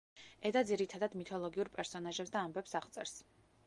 ედა 0.49 0.63
ძირითადად 0.69 1.19
მითოლოგიურ 1.21 1.71
პერსონაჟებს 1.79 2.37
და 2.39 2.47
ამბებს 2.47 2.79
აღწერს. 2.85 3.19